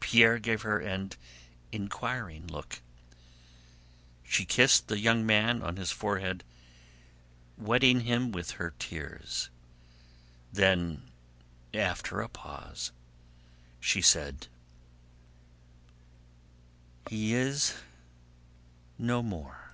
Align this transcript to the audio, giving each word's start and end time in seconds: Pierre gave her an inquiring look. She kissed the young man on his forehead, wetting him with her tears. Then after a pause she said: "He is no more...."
Pierre 0.00 0.40
gave 0.40 0.62
her 0.62 0.80
an 0.80 1.12
inquiring 1.70 2.48
look. 2.48 2.82
She 4.24 4.44
kissed 4.44 4.88
the 4.88 4.98
young 4.98 5.24
man 5.24 5.62
on 5.62 5.76
his 5.76 5.92
forehead, 5.92 6.42
wetting 7.56 8.00
him 8.00 8.32
with 8.32 8.54
her 8.58 8.74
tears. 8.80 9.50
Then 10.52 11.08
after 11.72 12.20
a 12.20 12.28
pause 12.28 12.90
she 13.78 14.02
said: 14.02 14.48
"He 17.08 17.32
is 17.32 17.74
no 18.98 19.22
more...." 19.22 19.72